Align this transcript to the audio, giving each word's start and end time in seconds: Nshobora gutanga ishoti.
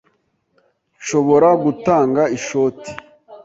Nshobora 1.01 1.49
gutanga 1.63 2.21
ishoti. 2.37 2.91